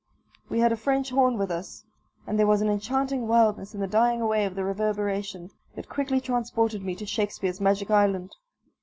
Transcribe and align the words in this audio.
We 0.49 0.61
had 0.61 0.71
a 0.71 0.77
French 0.77 1.11
horn 1.11 1.37
with 1.37 1.51
us, 1.51 1.83
and 2.25 2.39
there 2.39 2.47
was 2.47 2.59
an 2.59 2.69
enchanting 2.69 3.27
wildness 3.27 3.75
in 3.75 3.81
the 3.81 3.85
dying 3.87 4.19
away 4.19 4.45
of 4.45 4.55
the 4.55 4.63
reverberation 4.63 5.51
that 5.75 5.89
quickly 5.89 6.19
transported 6.19 6.81
me 6.81 6.95
to 6.95 7.05
Shakespeare's 7.05 7.61
magic 7.61 7.91
island. 7.91 8.33